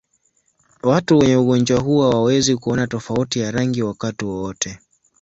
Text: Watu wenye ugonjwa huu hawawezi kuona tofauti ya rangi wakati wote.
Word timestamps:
Watu 0.83 1.17
wenye 1.17 1.35
ugonjwa 1.37 1.79
huu 1.79 2.01
hawawezi 2.01 2.55
kuona 2.57 2.87
tofauti 2.87 3.39
ya 3.39 3.51
rangi 3.51 3.83
wakati 3.83 4.25
wote. 4.25 4.79